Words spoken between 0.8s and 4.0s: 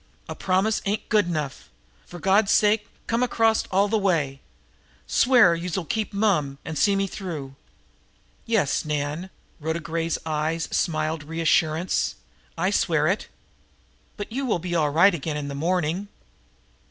ain't good enough! For Gawd's sake, come across all de